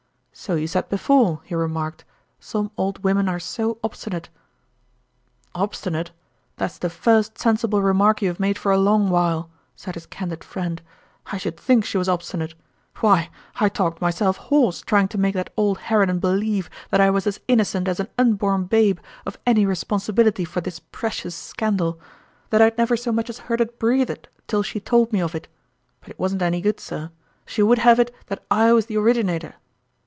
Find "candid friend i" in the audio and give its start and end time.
10.07-11.37